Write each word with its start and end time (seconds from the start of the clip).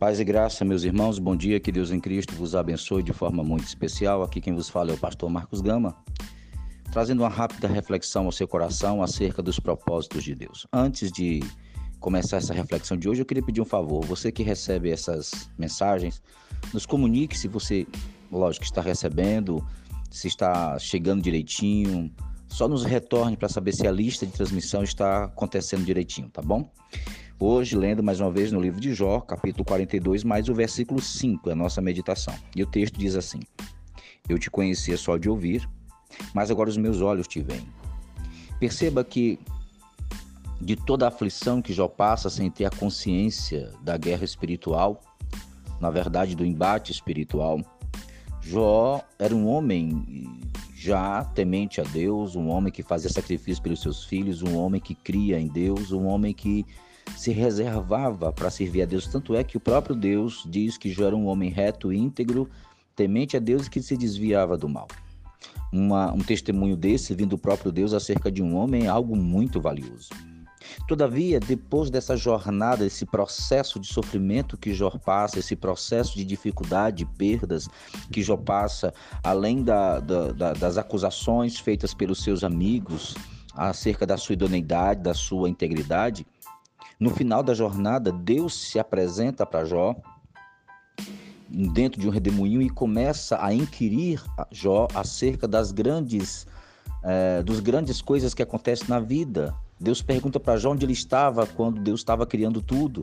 Paz 0.00 0.18
e 0.18 0.24
graça, 0.24 0.64
meus 0.64 0.82
irmãos, 0.82 1.18
bom 1.18 1.36
dia, 1.36 1.60
que 1.60 1.70
Deus 1.70 1.90
em 1.90 2.00
Cristo 2.00 2.34
vos 2.34 2.54
abençoe 2.54 3.02
de 3.02 3.12
forma 3.12 3.44
muito 3.44 3.66
especial. 3.66 4.22
Aqui 4.22 4.40
quem 4.40 4.54
vos 4.54 4.66
fala 4.66 4.92
é 4.92 4.94
o 4.94 4.96
pastor 4.96 5.28
Marcos 5.28 5.60
Gama, 5.60 5.94
trazendo 6.90 7.22
uma 7.22 7.28
rápida 7.28 7.68
reflexão 7.68 8.24
ao 8.24 8.32
seu 8.32 8.48
coração 8.48 9.02
acerca 9.02 9.42
dos 9.42 9.60
propósitos 9.60 10.24
de 10.24 10.34
Deus. 10.34 10.66
Antes 10.72 11.12
de 11.12 11.40
começar 11.98 12.38
essa 12.38 12.54
reflexão 12.54 12.96
de 12.96 13.10
hoje, 13.10 13.20
eu 13.20 13.26
queria 13.26 13.42
pedir 13.42 13.60
um 13.60 13.64
favor. 13.66 14.02
Você 14.06 14.32
que 14.32 14.42
recebe 14.42 14.90
essas 14.90 15.50
mensagens, 15.58 16.22
nos 16.72 16.86
comunique 16.86 17.36
se 17.36 17.46
você, 17.46 17.86
lógico, 18.32 18.64
está 18.64 18.80
recebendo, 18.80 19.62
se 20.10 20.28
está 20.28 20.78
chegando 20.78 21.20
direitinho. 21.20 22.10
Só 22.48 22.66
nos 22.66 22.86
retorne 22.86 23.36
para 23.36 23.50
saber 23.50 23.72
se 23.72 23.86
a 23.86 23.92
lista 23.92 24.24
de 24.24 24.32
transmissão 24.32 24.82
está 24.82 25.24
acontecendo 25.24 25.84
direitinho, 25.84 26.30
tá 26.30 26.40
bom? 26.40 26.72
Hoje, 27.42 27.74
lendo 27.74 28.02
mais 28.02 28.20
uma 28.20 28.30
vez 28.30 28.52
no 28.52 28.60
livro 28.60 28.78
de 28.78 28.92
Jó, 28.92 29.18
capítulo 29.18 29.64
42, 29.64 30.24
mais 30.24 30.50
o 30.50 30.54
versículo 30.54 31.00
5, 31.00 31.48
a 31.48 31.54
nossa 31.54 31.80
meditação. 31.80 32.34
E 32.54 32.62
o 32.62 32.66
texto 32.66 32.98
diz 32.98 33.16
assim: 33.16 33.40
Eu 34.28 34.38
te 34.38 34.50
conhecia 34.50 34.94
só 34.98 35.16
de 35.16 35.26
ouvir, 35.26 35.66
mas 36.34 36.50
agora 36.50 36.68
os 36.68 36.76
meus 36.76 37.00
olhos 37.00 37.26
te 37.26 37.40
veem. 37.40 37.66
Perceba 38.58 39.02
que 39.02 39.38
de 40.60 40.76
toda 40.76 41.06
a 41.06 41.08
aflição 41.08 41.62
que 41.62 41.72
Jó 41.72 41.88
passa 41.88 42.28
sem 42.28 42.50
ter 42.50 42.66
a 42.66 42.70
consciência 42.70 43.72
da 43.82 43.96
guerra 43.96 44.24
espiritual, 44.26 45.00
na 45.80 45.88
verdade 45.88 46.36
do 46.36 46.44
embate 46.44 46.92
espiritual, 46.92 47.58
Jó 48.42 49.00
era 49.18 49.34
um 49.34 49.48
homem 49.48 50.28
já 50.74 51.24
temente 51.24 51.80
a 51.80 51.84
Deus, 51.84 52.36
um 52.36 52.48
homem 52.50 52.70
que 52.70 52.82
fazia 52.82 53.08
sacrifício 53.08 53.62
pelos 53.62 53.80
seus 53.80 54.04
filhos, 54.04 54.42
um 54.42 54.58
homem 54.58 54.78
que 54.78 54.94
cria 54.94 55.40
em 55.40 55.48
Deus, 55.48 55.90
um 55.90 56.06
homem 56.06 56.34
que 56.34 56.66
se 57.16 57.32
reservava 57.32 58.32
para 58.32 58.50
servir 58.50 58.82
a 58.82 58.86
Deus. 58.86 59.06
Tanto 59.06 59.34
é 59.34 59.44
que 59.44 59.56
o 59.56 59.60
próprio 59.60 59.94
Deus 59.94 60.44
diz 60.46 60.76
que 60.78 60.92
já 60.92 61.06
era 61.06 61.16
um 61.16 61.26
homem 61.26 61.50
reto, 61.50 61.92
íntegro, 61.92 62.48
temente 62.96 63.36
a 63.36 63.40
Deus 63.40 63.66
e 63.66 63.70
que 63.70 63.82
se 63.82 63.96
desviava 63.96 64.56
do 64.56 64.68
mal. 64.68 64.88
Uma, 65.72 66.12
um 66.12 66.18
testemunho 66.18 66.76
desse, 66.76 67.14
vindo 67.14 67.30
do 67.30 67.38
próprio 67.38 67.70
Deus 67.70 67.92
acerca 67.92 68.30
de 68.30 68.42
um 68.42 68.56
homem, 68.56 68.84
é 68.84 68.88
algo 68.88 69.16
muito 69.16 69.60
valioso. 69.60 70.08
Todavia, 70.86 71.40
depois 71.40 71.90
dessa 71.90 72.16
jornada, 72.16 72.84
esse 72.84 73.06
processo 73.06 73.78
de 73.78 73.86
sofrimento 73.86 74.56
que 74.56 74.74
Jó 74.74 74.90
passa, 74.90 75.38
esse 75.38 75.56
processo 75.56 76.16
de 76.16 76.24
dificuldade, 76.24 77.06
perdas 77.16 77.68
que 78.12 78.22
Jó 78.22 78.36
passa, 78.36 78.92
além 79.22 79.62
da, 79.62 80.00
da, 80.00 80.32
da, 80.32 80.52
das 80.52 80.76
acusações 80.76 81.58
feitas 81.58 81.94
pelos 81.94 82.22
seus 82.22 82.44
amigos 82.44 83.14
acerca 83.54 84.06
da 84.06 84.16
sua 84.16 84.34
idoneidade, 84.34 85.02
da 85.02 85.14
sua 85.14 85.48
integridade, 85.48 86.26
no 87.00 87.08
final 87.08 87.42
da 87.42 87.54
jornada, 87.54 88.12
Deus 88.12 88.54
se 88.68 88.78
apresenta 88.78 89.46
para 89.46 89.64
Jó 89.64 89.96
dentro 91.48 91.98
de 91.98 92.06
um 92.06 92.10
redemoinho 92.10 92.60
e 92.60 92.68
começa 92.68 93.42
a 93.42 93.54
inquirir 93.54 94.22
Jó 94.52 94.86
acerca 94.94 95.48
das 95.48 95.72
grandes, 95.72 96.46
é, 97.02 97.42
dos 97.42 97.58
grandes 97.58 98.02
coisas 98.02 98.34
que 98.34 98.42
acontecem 98.42 98.86
na 98.86 99.00
vida. 99.00 99.54
Deus 99.80 100.02
pergunta 100.02 100.38
para 100.38 100.58
Jó 100.58 100.72
onde 100.72 100.84
ele 100.84 100.92
estava 100.92 101.46
quando 101.46 101.80
Deus 101.80 102.00
estava 102.00 102.26
criando 102.26 102.60
tudo. 102.60 103.02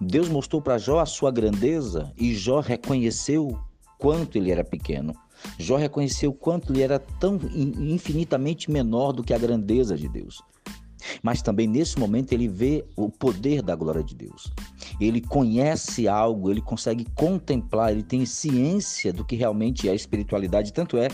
Deus 0.00 0.30
mostrou 0.30 0.62
para 0.62 0.78
Jó 0.78 0.98
a 0.98 1.06
sua 1.06 1.30
grandeza 1.30 2.10
e 2.16 2.34
Jó 2.34 2.60
reconheceu 2.60 3.60
quanto 3.98 4.38
ele 4.38 4.50
era 4.50 4.64
pequeno. 4.64 5.12
Jó 5.58 5.76
reconheceu 5.76 6.32
quanto 6.32 6.72
ele 6.72 6.82
era 6.82 6.98
tão 6.98 7.38
infinitamente 7.54 8.70
menor 8.70 9.12
do 9.12 9.22
que 9.22 9.34
a 9.34 9.38
grandeza 9.38 9.94
de 9.94 10.08
Deus. 10.08 10.42
Mas 11.22 11.42
também 11.42 11.66
nesse 11.66 11.98
momento 11.98 12.32
ele 12.32 12.48
vê 12.48 12.84
o 12.96 13.10
poder 13.10 13.62
da 13.62 13.74
glória 13.74 14.02
de 14.02 14.14
Deus. 14.14 14.52
Ele 15.00 15.20
conhece 15.20 16.08
algo, 16.08 16.50
ele 16.50 16.60
consegue 16.60 17.04
contemplar, 17.14 17.92
ele 17.92 18.02
tem 18.02 18.24
ciência 18.24 19.12
do 19.12 19.24
que 19.24 19.36
realmente 19.36 19.88
é 19.88 19.92
a 19.92 19.94
espiritualidade. 19.94 20.72
Tanto 20.72 20.96
é 20.96 21.08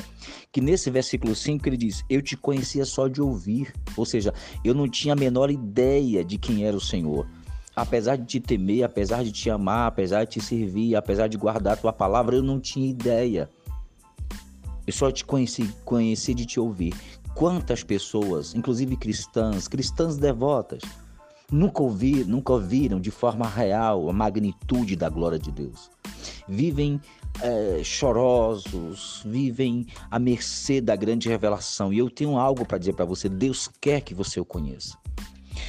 que 0.52 0.60
nesse 0.60 0.90
versículo 0.90 1.34
5 1.34 1.68
ele 1.68 1.76
diz: 1.76 2.04
Eu 2.08 2.22
te 2.22 2.36
conhecia 2.36 2.84
só 2.84 3.08
de 3.08 3.20
ouvir. 3.20 3.72
Ou 3.96 4.04
seja, 4.04 4.32
eu 4.64 4.74
não 4.74 4.88
tinha 4.88 5.14
a 5.14 5.16
menor 5.16 5.50
ideia 5.50 6.24
de 6.24 6.38
quem 6.38 6.64
era 6.64 6.76
o 6.76 6.80
Senhor 6.80 7.26
apesar 7.76 8.16
de 8.16 8.24
te 8.24 8.40
temer, 8.40 8.84
apesar 8.84 9.22
de 9.22 9.30
te 9.30 9.50
amar, 9.50 9.88
apesar 9.88 10.24
de 10.24 10.30
te 10.30 10.40
servir, 10.40 10.96
apesar 10.96 11.28
de 11.28 11.36
guardar 11.36 11.74
a 11.74 11.76
tua 11.76 11.92
palavra, 11.92 12.34
eu 12.34 12.42
não 12.42 12.58
tinha 12.58 12.88
ideia. 12.88 13.50
Eu 14.86 14.92
só 14.92 15.12
te 15.12 15.24
conheci, 15.24 15.68
conheci 15.84 16.32
de 16.32 16.46
te 16.46 16.58
ouvir. 16.58 16.94
Quantas 17.36 17.84
pessoas, 17.84 18.54
inclusive 18.54 18.96
cristãs, 18.96 19.68
cristãs 19.68 20.16
devotas, 20.16 20.80
nunca 21.52 21.82
ouviram, 21.82 22.30
nunca 22.30 22.54
ouviram 22.54 22.98
de 22.98 23.10
forma 23.10 23.46
real 23.46 24.08
a 24.08 24.12
magnitude 24.12 24.96
da 24.96 25.10
glória 25.10 25.38
de 25.38 25.52
Deus. 25.52 25.90
Vivem 26.48 26.98
é, 27.42 27.82
chorosos, 27.84 29.20
vivem 29.22 29.86
à 30.10 30.18
mercê 30.18 30.80
da 30.80 30.96
grande 30.96 31.28
revelação. 31.28 31.92
E 31.92 31.98
eu 31.98 32.08
tenho 32.08 32.38
algo 32.38 32.64
para 32.64 32.78
dizer 32.78 32.94
para 32.94 33.04
você: 33.04 33.28
Deus 33.28 33.68
quer 33.82 34.00
que 34.00 34.14
você 34.14 34.40
o 34.40 34.44
conheça. 34.44 34.96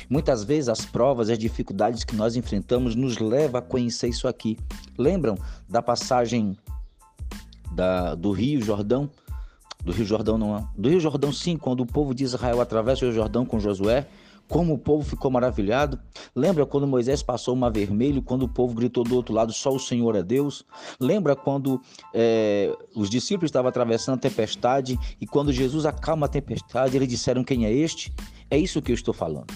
Muitas 0.10 0.46
vezes 0.46 0.70
as 0.70 0.86
provas 0.86 1.28
e 1.28 1.34
as 1.34 1.38
dificuldades 1.38 2.06
que 2.06 2.16
nós 2.16 2.38
enfrentamos 2.38 2.96
nos 2.96 3.18
levam 3.18 3.60
a 3.60 3.62
conhecer 3.62 4.08
isso 4.08 4.26
aqui. 4.26 4.58
Lembram 4.98 5.38
da 5.68 5.82
passagem 5.82 6.58
da, 7.74 8.16
do 8.16 8.32
Rio 8.32 8.62
Jordão? 8.62 9.10
Do 9.88 9.94
Rio 9.94 10.06
Jordão 10.06 10.38
não, 10.38 10.68
do 10.78 10.90
Rio 10.90 11.00
Jordão 11.00 11.31
sim, 11.31 11.56
quando 11.56 11.80
o 11.80 11.86
povo 11.86 12.14
de 12.14 12.25
Israel 12.25 12.59
atravessa 12.59 13.06
o 13.06 13.08
Rio 13.08 13.16
Jordão 13.16 13.46
com 13.46 13.58
Josué, 13.58 14.06
como 14.46 14.74
o 14.74 14.78
povo 14.78 15.02
ficou 15.02 15.31
maravilhado. 15.31 15.98
Lembra 16.36 16.66
quando 16.66 16.86
Moisés 16.86 17.24
passou 17.24 17.53
o 17.53 17.58
mar 17.58 17.72
vermelho, 17.72 18.22
quando 18.22 18.44
o 18.44 18.50
povo 18.50 18.74
gritou 18.74 19.06
do 19.06 19.16
outro 19.16 19.34
lado, 19.34 19.53
só 19.53 19.74
o 19.74 19.80
Senhor 19.80 20.14
é 20.18 20.22
Deus? 20.22 20.66
Lembra 21.00 21.38
quando 21.38 21.81
é, 22.14 22.75
os 22.94 23.09
discípulos 23.09 23.48
estavam 23.48 23.70
atravessando 23.70 24.16
a 24.16 24.20
tempestade 24.20 25.00
e 25.22 25.25
quando 25.25 25.53
Jesus 25.53 25.86
acalma 25.86 26.25
a 26.25 26.30
tempestade, 26.30 26.98
eles 26.98 27.08
disseram 27.08 27.42
quem 27.42 27.66
é 27.66 27.72
este? 27.72 28.14
É 28.52 28.58
isso 28.58 28.81
que 28.81 28.92
eu 28.92 28.96
estou 28.96 29.14
falando. 29.14 29.54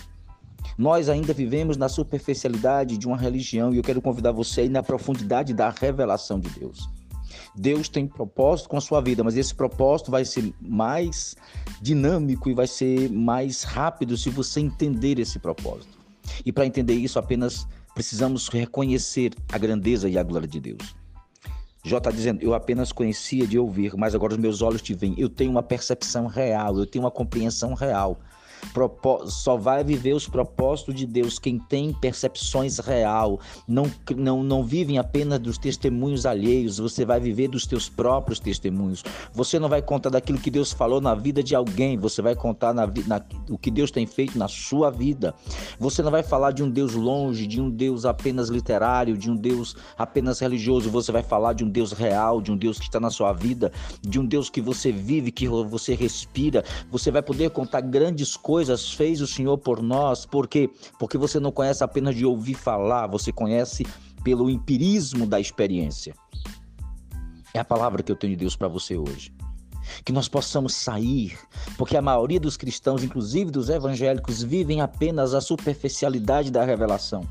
Nós 0.78 1.09
ainda 1.09 1.34
vivemos 1.34 1.75
na 1.75 1.90
superficialidade 1.90 2.98
de 2.98 3.06
uma 3.06 3.18
religião 3.18 3.74
e 3.74 3.78
eu 3.78 3.84
quero 3.84 4.02
convidar 4.02 4.31
você 4.31 4.62
a 4.62 4.63
ir 4.63 4.69
na 4.69 4.81
profundidade 4.81 5.53
da 5.53 5.69
revelação 5.69 6.40
de 6.40 6.50
Deus. 6.52 6.90
Deus 7.56 7.89
tem 7.89 8.07
propósito 8.07 8.69
com 8.69 8.78
a 8.78 8.81
sua 8.81 9.01
vida, 9.01 9.23
mas 9.23 9.35
esse 9.35 9.53
propósito 9.53 10.09
vai 10.09 10.23
ser 10.23 10.53
mais 10.62 11.35
dinâmico 11.81 12.50
e 12.50 12.53
vai 12.53 12.67
ser 12.67 13.09
mais 13.09 13.63
rápido 13.63 14.16
se 14.16 14.29
você 14.29 14.62
entender 14.62 15.19
esse 15.19 15.38
propósito. 15.38 16.00
E 16.45 16.51
para 16.51 16.66
entender 16.66 16.94
isso, 16.94 17.19
apenas 17.19 17.67
precisamos 17.94 18.47
reconhecer 18.47 19.34
a 19.51 19.57
grandeza 19.57 20.07
e 20.07 20.17
a 20.17 20.23
glória 20.23 20.47
de 20.47 20.59
Deus. 20.59 20.95
Jó 21.84 21.97
está 21.97 22.12
dizendo, 22.12 22.41
eu 22.41 22.53
apenas 22.53 22.91
conhecia 22.91 23.45
de 23.47 23.57
ouvir, 23.57 23.95
mas 23.97 24.13
agora 24.13 24.33
os 24.33 24.39
meus 24.39 24.62
olhos 24.62 24.81
te 24.81 24.94
veem. 24.94 25.16
Eu 25.18 25.28
tenho 25.28 25.50
uma 25.50 25.63
percepção 25.63 26.28
real, 26.28 26.78
eu 26.78 26.85
tenho 26.85 27.03
uma 27.03 27.12
compreensão 27.12 27.73
real 27.73 28.19
só 29.28 29.58
vai 29.58 29.84
viver 29.84 30.14
os 30.14 30.28
propósitos 30.28 30.96
de 30.96 31.06
Deus 31.06 31.40
quem 31.40 31.60
tem 31.60 31.94
percepções 31.94 32.80
real, 32.80 33.40
não, 33.68 33.90
não, 34.16 34.44
não 34.44 34.64
vivem 34.64 34.98
apenas 34.98 35.40
dos 35.40 35.58
testemunhos 35.58 36.26
alheios, 36.26 36.78
você 36.78 37.06
vai 37.06 37.20
viver 37.20 37.48
dos 37.48 37.66
teus 37.66 37.90
próprios 37.90 38.40
testemunhos. 38.40 39.04
Você 39.34 39.60
não 39.60 39.70
vai 39.70 39.82
contar 39.82 40.10
daquilo 40.10 40.40
que 40.40 40.52
Deus 40.52 40.72
falou 40.72 41.02
na 41.02 41.16
vida 41.16 41.44
de 41.44 41.56
alguém, 41.56 41.98
você 41.98 42.22
vai 42.22 42.36
contar 42.36 42.74
na, 42.74 42.88
na, 43.08 43.22
o 43.50 43.58
que 43.58 43.72
Deus 43.72 43.92
tem 43.92 44.06
feito 44.06 44.38
na 44.38 44.48
sua 44.48 44.90
vida. 44.90 45.34
Você 45.80 46.02
não 46.02 46.12
vai 46.12 46.24
falar 46.24 46.52
de 46.52 46.64
um 46.64 46.70
Deus 46.70 46.94
longe, 46.94 47.48
de 47.48 47.62
um 47.62 47.70
Deus 47.70 48.06
apenas 48.06 48.50
literário, 48.50 49.18
de 49.18 49.30
um 49.30 49.36
Deus 49.36 49.76
apenas 49.98 50.40
religioso, 50.40 50.90
você 50.90 51.12
vai 51.12 51.24
falar 51.24 51.54
de 51.54 51.64
um 51.64 51.70
Deus 51.70 51.92
real, 51.92 52.42
de 52.42 52.52
um 52.52 52.58
Deus 52.58 52.80
que 52.80 52.86
está 52.86 53.00
na 53.00 53.10
sua 53.10 53.34
vida, 53.34 53.72
de 54.02 54.20
um 54.20 54.26
Deus 54.26 54.50
que 54.50 54.62
você 54.62 54.92
vive, 54.92 55.32
que 55.32 55.48
você 55.48 55.94
respira. 55.96 56.64
Você 56.90 57.12
vai 57.12 57.22
poder 57.22 57.50
contar 57.50 57.82
grandes 57.82 58.36
coisas 58.36 58.50
coisas 58.51 58.92
fez 58.92 59.21
o 59.21 59.27
Senhor 59.27 59.57
por 59.57 59.81
nós, 59.81 60.25
por 60.25 60.45
quê? 60.45 60.69
Porque 61.00 61.18
você 61.18 61.39
não 61.39 61.53
conhece 61.53 61.86
apenas 61.86 62.13
de 62.13 62.25
ouvir 62.25 62.53
falar, 62.53 63.07
você 63.07 63.31
conhece 63.31 63.88
pelo 64.25 64.50
empirismo 64.50 65.25
da 65.25 65.39
experiência. 65.39 66.13
É 67.53 67.59
a 67.59 67.63
palavra 67.63 68.03
que 68.03 68.12
eu 68.12 68.15
tenho 68.18 68.33
de 68.33 68.39
Deus 68.42 68.53
para 68.53 68.68
você 68.68 68.98
hoje. 68.98 69.33
Que 70.03 70.12
nós 70.12 70.27
possamos 70.27 70.74
sair, 70.74 71.39
porque 71.77 71.95
a 71.95 72.01
maioria 72.01 72.42
dos 72.42 72.57
cristãos, 72.57 73.06
inclusive 73.06 73.50
dos 73.51 73.69
evangélicos, 73.69 74.44
vivem 74.44 74.81
apenas 74.81 75.33
a 75.33 75.39
superficialidade 75.39 76.51
da 76.51 76.65
revelação. 76.65 77.25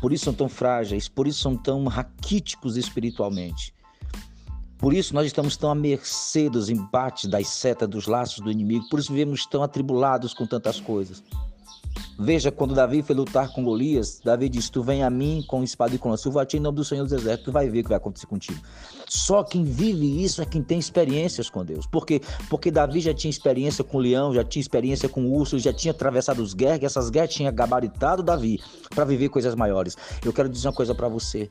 Por 0.00 0.12
isso 0.12 0.26
são 0.26 0.34
tão 0.34 0.48
frágeis, 0.48 1.08
por 1.08 1.26
isso 1.26 1.40
são 1.40 1.56
tão 1.56 1.84
raquíticos 1.88 2.76
espiritualmente. 2.76 3.74
Por 4.78 4.92
isso 4.92 5.14
nós 5.14 5.26
estamos 5.26 5.56
tão 5.56 5.70
à 5.70 5.74
mercê 5.74 6.50
dos 6.50 6.68
embates, 6.68 7.28
das 7.28 7.48
setas, 7.48 7.88
dos 7.88 8.06
laços 8.06 8.40
do 8.40 8.50
inimigo. 8.50 8.88
Por 8.88 8.98
isso 8.98 9.12
vivemos 9.12 9.46
tão 9.46 9.62
atribulados 9.62 10.34
com 10.34 10.46
tantas 10.46 10.80
coisas. 10.80 11.22
Veja, 12.18 12.52
quando 12.52 12.74
Davi 12.74 13.02
foi 13.02 13.14
lutar 13.14 13.52
com 13.52 13.64
Golias, 13.64 14.20
Davi 14.24 14.48
disse: 14.48 14.70
Tu 14.70 14.82
vem 14.82 15.02
a 15.02 15.10
mim 15.10 15.44
com 15.48 15.62
espada 15.64 15.94
e 15.94 15.98
com 15.98 16.10
lança. 16.10 16.28
Eu 16.28 16.32
vou 16.32 16.40
a 16.40 16.46
ti 16.46 16.56
em 16.56 16.60
nome 16.60 16.76
do 16.76 16.84
Senhor 16.84 17.02
dos 17.02 17.12
Exércitos, 17.12 17.46
tu 17.46 17.52
vai 17.52 17.68
ver 17.68 17.80
o 17.80 17.82
que 17.82 17.88
vai 17.88 17.96
acontecer 17.96 18.26
contigo. 18.26 18.60
Só 19.08 19.42
quem 19.42 19.64
vive 19.64 20.22
isso 20.22 20.40
é 20.40 20.46
quem 20.46 20.62
tem 20.62 20.78
experiências 20.78 21.50
com 21.50 21.64
Deus. 21.64 21.86
Por 21.86 22.06
quê? 22.06 22.20
Porque 22.48 22.70
Davi 22.70 23.00
já 23.00 23.12
tinha 23.12 23.30
experiência 23.30 23.82
com 23.82 23.98
o 23.98 24.00
leão, 24.00 24.32
já 24.32 24.44
tinha 24.44 24.60
experiência 24.60 25.08
com 25.08 25.24
o 25.24 25.34
urso, 25.34 25.58
já 25.58 25.72
tinha 25.72 25.90
atravessado 25.90 26.40
os 26.40 26.54
guerras, 26.54 26.82
e 26.82 26.86
essas 26.86 27.10
guerras 27.10 27.34
tinham 27.34 27.52
gabaritado 27.52 28.22
Davi 28.22 28.60
para 28.94 29.04
viver 29.04 29.28
coisas 29.28 29.54
maiores. 29.54 29.96
Eu 30.24 30.32
quero 30.32 30.48
dizer 30.48 30.68
uma 30.68 30.74
coisa 30.74 30.94
para 30.94 31.08
você. 31.08 31.50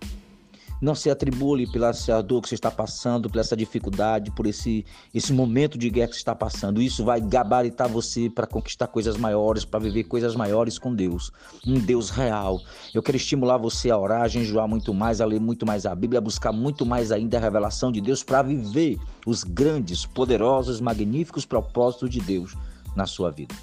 Não 0.83 0.94
se 0.94 1.09
atribule 1.09 1.65
pela 1.71 1.91
essa 1.91 2.21
dor 2.21 2.41
que 2.41 2.50
você 2.50 2.56
está 2.56 2.69
passando, 2.69 3.30
por 3.30 3.39
essa 3.39 3.56
dificuldade, 3.56 4.31
por 4.31 4.45
esse, 4.45 4.85
esse 5.13 5.31
momento 5.31 5.77
de 5.77 5.89
guerra 5.89 6.09
que 6.09 6.15
você 6.15 6.19
está 6.19 6.35
passando. 6.35 6.81
Isso 6.81 7.06
vai 7.06 7.21
gabaritar 7.21 7.88
você 7.88 8.30
para 8.30 8.45
conquistar 8.45 8.88
coisas 8.88 9.15
maiores, 9.15 9.63
para 9.63 9.80
viver 9.80 10.03
coisas 10.03 10.35
maiores 10.35 10.77
com 10.77 10.94
Deus. 10.94 11.31
Um 11.65 11.80
Deus 11.80 12.09
real. 12.09 12.59
Eu 12.94 13.01
quero 13.01 13.15
estimular 13.15 13.56
você 13.56 13.91
a 13.91 13.97
orar, 13.97 14.24
a 14.24 14.27
jejuar 14.27 14.68
muito 14.68 14.94
mais, 14.94 15.21
a 15.21 15.25
ler 15.25 15.39
muito 15.39 15.65
mais 15.65 15.85
a 15.85 15.95
Bíblia, 15.95 16.18
a 16.18 16.21
buscar 16.21 16.51
muito 16.51 16.85
mais 16.85 17.13
ainda 17.13 17.38
a 17.38 17.39
revelação 17.39 17.89
de 17.89 18.01
Deus 18.01 18.21
para 18.21 18.41
viver 18.41 19.00
os 19.25 19.45
grandes, 19.45 20.06
poderosos, 20.06 20.81
magníficos 20.81 21.45
propósitos 21.45 22.09
de 22.09 22.19
Deus 22.19 22.57
na 22.94 23.06
sua 23.06 23.31
vida. 23.31 23.56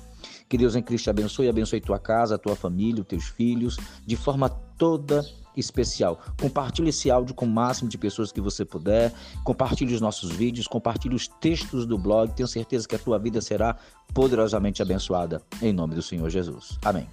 Que 0.50 0.58
Deus 0.58 0.74
em 0.74 0.82
Cristo 0.82 1.04
te 1.04 1.10
abençoe, 1.10 1.48
abençoe 1.48 1.80
tua 1.80 2.00
casa, 2.00 2.36
tua 2.36 2.56
família, 2.56 3.02
os 3.02 3.06
teus 3.06 3.28
filhos, 3.28 3.76
de 4.04 4.16
forma 4.16 4.48
toda 4.76 5.24
especial. 5.56 6.20
Compartilhe 6.40 6.88
esse 6.88 7.08
áudio 7.08 7.36
com 7.36 7.44
o 7.44 7.48
máximo 7.48 7.88
de 7.88 7.96
pessoas 7.96 8.32
que 8.32 8.40
você 8.40 8.64
puder. 8.64 9.14
Compartilhe 9.44 9.94
os 9.94 10.00
nossos 10.00 10.32
vídeos, 10.32 10.66
compartilhe 10.66 11.14
os 11.14 11.28
textos 11.28 11.86
do 11.86 11.96
blog. 11.96 12.32
Tenho 12.34 12.48
certeza 12.48 12.88
que 12.88 12.96
a 12.96 12.98
tua 12.98 13.16
vida 13.16 13.40
será 13.40 13.76
poderosamente 14.12 14.82
abençoada. 14.82 15.40
Em 15.62 15.72
nome 15.72 15.94
do 15.94 16.02
Senhor 16.02 16.28
Jesus. 16.28 16.76
Amém. 16.84 17.06